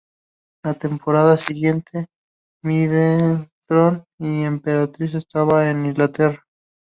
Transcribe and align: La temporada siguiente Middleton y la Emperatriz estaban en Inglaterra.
La 0.63 0.73
temporada 0.73 1.37
siguiente 1.37 2.07
Middleton 2.63 4.03
y 4.17 4.41
la 4.41 4.47
Emperatriz 4.47 5.13
estaban 5.13 5.67
en 5.67 5.85
Inglaterra. 5.85 6.43